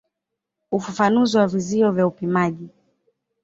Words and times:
Ufafanuzi 0.71 1.37
wa 1.37 1.47
vizio 1.47 1.91
vya 1.91 2.07
upimaji. 2.07 2.69